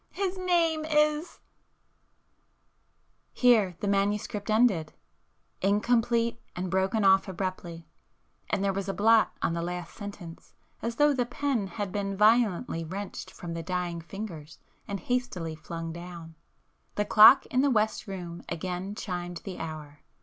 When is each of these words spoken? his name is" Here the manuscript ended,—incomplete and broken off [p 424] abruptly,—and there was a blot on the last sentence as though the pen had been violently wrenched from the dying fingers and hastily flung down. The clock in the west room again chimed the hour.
his 0.13 0.35
name 0.35 0.83
is" 0.83 1.39
Here 3.43 3.77
the 3.81 3.87
manuscript 3.87 4.49
ended,—incomplete 4.49 6.41
and 6.55 6.71
broken 6.71 7.03
off 7.05 7.25
[p 7.25 7.25
424] 7.27 7.31
abruptly,—and 7.33 8.63
there 8.63 8.73
was 8.73 8.89
a 8.89 8.95
blot 8.95 9.37
on 9.43 9.53
the 9.53 9.61
last 9.61 9.93
sentence 9.93 10.55
as 10.81 10.95
though 10.95 11.13
the 11.13 11.27
pen 11.27 11.67
had 11.67 11.91
been 11.91 12.17
violently 12.17 12.83
wrenched 12.83 13.29
from 13.29 13.53
the 13.53 13.61
dying 13.61 14.01
fingers 14.01 14.57
and 14.87 15.01
hastily 15.01 15.53
flung 15.53 15.93
down. 15.93 16.33
The 16.95 17.05
clock 17.05 17.45
in 17.51 17.61
the 17.61 17.69
west 17.69 18.07
room 18.07 18.41
again 18.49 18.95
chimed 18.95 19.41
the 19.43 19.59
hour. 19.59 19.99